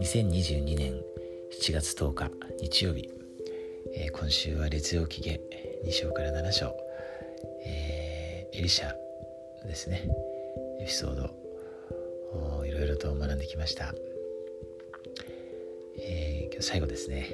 [0.00, 1.00] 2022年
[1.62, 2.30] 7月10日
[2.60, 3.08] 日曜日、
[3.94, 5.38] えー、今週は列王記下
[5.84, 6.74] 2章から7章、
[7.64, 8.92] えー、エリシャ
[9.64, 10.08] ですね。
[10.80, 11.30] エピソード
[12.66, 13.94] いろいろと学んできました、
[15.98, 17.32] えー、今日最後ですね、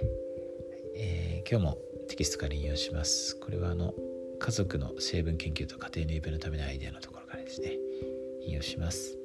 [0.95, 1.79] えー、今日も
[2.09, 3.35] テキストから引用します。
[3.37, 3.95] これはあの
[4.43, 7.75] 家族の成分研究と家庭のイベのためのアイデアのところからですね
[8.45, 9.17] 引用します。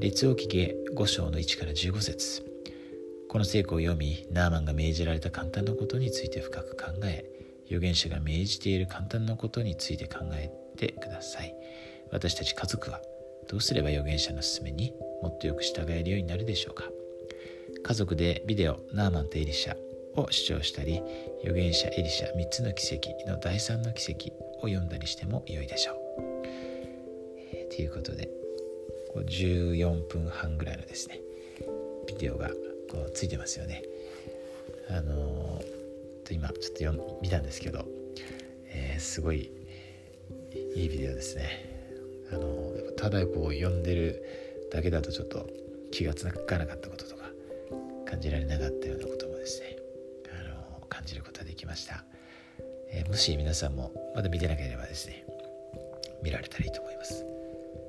[0.00, 2.42] 列王記下5章の1から15節。
[3.28, 7.26] この聖句を読みナーマンが命じられた簡単なことについて深く考え
[7.66, 11.54] 預言者が命じている簡単なことについて考えてください。
[12.10, 13.02] 私たち家族は
[13.46, 16.84] どうすれば預言者の勧めにもっとよく従えるようになるでしょうか。
[17.82, 19.76] 家族でビデオ「ナーマンとエリシャ」
[20.16, 21.02] を視聴したり
[21.42, 25.96] 預言者エリシャ3つの奇跡の第3の奇跡を読んだりしても良いでしょう。
[27.52, 28.28] えー、ということで
[29.14, 31.20] 14分半ぐらいのですね
[32.06, 32.48] ビデオが
[32.90, 33.82] こうついてますよね。
[34.88, 37.84] あのー、今ちょっと読見たんですけど、
[38.66, 39.52] えー、すごい
[40.74, 41.48] いいビデオですね。
[42.32, 44.24] あのー、ただこう読んでる
[44.72, 45.48] だけだとちょっと
[45.90, 47.24] 気がつかなかったこととか
[48.06, 49.29] 感じられなかったようなことも、
[51.00, 52.04] 感じることができました、
[52.92, 55.24] えもし皆さんもまだ見てなければですね
[56.22, 57.24] 見られたらいいと思います。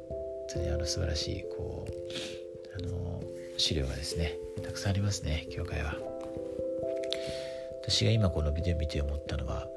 [0.07, 0.17] 本
[0.53, 3.21] 当にあの素晴らしいこうあの
[3.57, 5.97] 資料がですねたくさんありますね教会は。
[7.81, 9.67] 私が今このビデオ見て思ったのは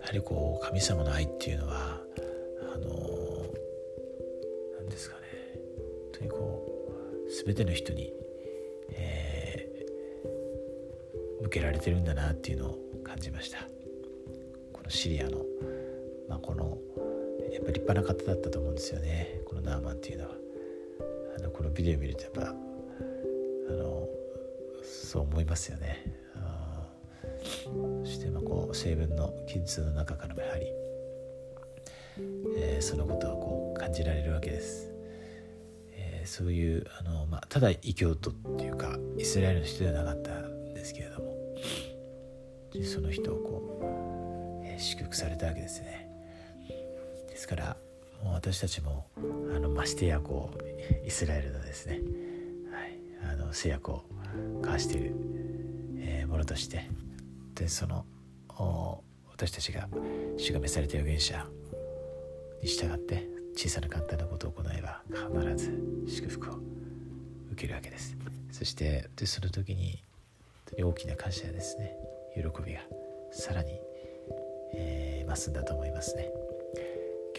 [0.00, 2.00] やはりこう神様の愛っていうのは
[2.74, 3.46] あの
[4.80, 5.22] 何ですかね。
[5.76, 6.66] 本当にこ
[7.28, 8.12] う全ての人に、
[8.90, 9.15] えー、
[11.42, 13.58] 向けられてるんだなっていうのを感じました。
[14.72, 15.44] このシリアの、
[16.28, 16.78] まあ、この
[17.52, 19.40] やっぱ立派な方だったと思うんですよね。
[19.46, 20.36] このナーマンっていうのは。
[21.36, 22.52] あのこのビデオ見るとやっぱあ
[23.72, 24.08] の
[24.82, 26.16] そう思いますよね。
[28.04, 30.66] そしてまあこう成分の記述の中からもやはり、
[32.56, 34.92] えー、そのことをこう感じられるわけです、
[35.92, 40.30] えー、そういうあの、まあ、ただ異教徒っていうかイスラエルの人ではなかった
[40.86, 41.34] ですけれども
[42.84, 46.08] その人をこう、えー、祝福されたわけですね。
[47.28, 47.76] ですから
[48.22, 49.06] もう私たちも
[49.54, 52.00] あのましてやこうイスラエルのですね
[52.70, 54.04] はいあの制約を
[54.58, 55.14] 交わしている、
[55.98, 56.88] えー、ものとして
[57.54, 58.04] でその
[59.28, 59.88] 私たちが
[60.36, 61.46] 主が召された預言者
[62.62, 65.72] に従って小さな簡単なことを行えば必ず
[66.06, 66.58] 祝福を
[67.52, 68.16] 受けるわけです。
[68.52, 70.02] そしてでその時に
[70.78, 71.96] 大きな感謝ですね。
[72.34, 72.80] 喜びが
[73.30, 73.80] さらに、
[74.74, 76.30] えー、増すんだと思いますね。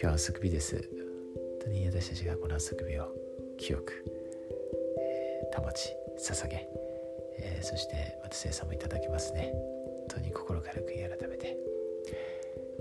[0.00, 0.76] 日は安首です。
[0.76, 3.14] 本当に私たちがこの安首を
[3.58, 4.04] 清く
[5.56, 6.68] 保ち捧げ、
[7.38, 9.52] えー、そしてまた生産もいただきますね。
[9.52, 11.56] 本当に心から悔い改めて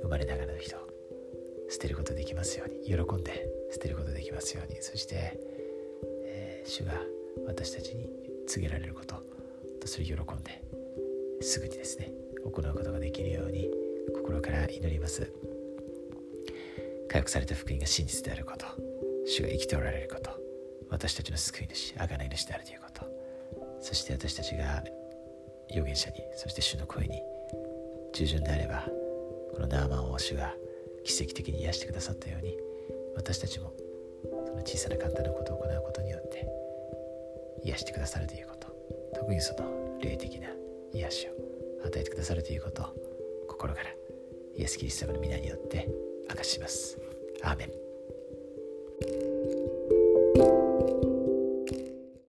[0.02, 0.78] 生まれながらの人
[1.70, 5.38] 捨てることできますように喜んで捨てることできますようにそして、
[6.26, 6.94] えー、主が
[7.46, 8.10] 私たちに
[8.48, 9.16] 告げられること
[9.86, 10.62] それ喜んで
[11.42, 12.12] すぐにですね
[12.44, 13.70] 行うことができるように
[14.16, 15.32] 心から祈ります。
[17.08, 18.66] 回復された福音が真実であること
[19.26, 20.30] 主が生きておられること
[20.90, 23.02] 私たちの救い主贖い主であるということ
[23.82, 24.84] そして私たちが
[25.70, 27.22] 預言者にそして主の声に
[28.14, 28.86] 従順であれば
[29.54, 30.54] このナーマン王主が
[31.04, 32.58] 奇跡的に癒してくださったように
[33.16, 33.74] 私たちも
[34.46, 36.48] その小さな簡単なことを行うことによって
[37.64, 38.57] 癒してくださるということ。
[39.20, 40.48] 特にその霊的な
[40.94, 42.86] 癒しを与えてくださるということを
[43.48, 43.90] 心から
[44.56, 45.88] イエス・キリスト様の皆によって
[46.30, 46.98] 明かします。
[47.42, 49.37] アーメン